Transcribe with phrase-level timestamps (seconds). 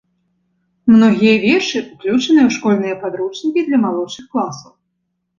[0.93, 4.73] Многія вершы ўключаныя ў школьныя падручнікі для малодшых класаў.